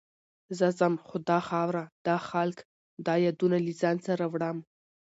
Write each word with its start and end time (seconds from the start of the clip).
زه 0.57 0.67
ځم، 0.79 0.93
خو 1.07 1.15
دا 1.29 1.39
خاوره، 1.47 1.83
دا 2.07 2.17
خلک، 2.29 2.57
دا 3.05 3.13
یادونه 3.25 3.57
له 3.65 3.71
ځان 3.81 3.97
سره 4.07 4.23
وړم. 4.31 4.57